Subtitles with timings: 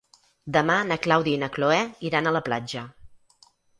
[0.55, 1.77] Demà na Clàudia i na Cloè
[2.11, 2.87] iran a la platja.